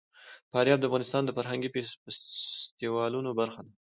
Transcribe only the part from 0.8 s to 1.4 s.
افغانستان د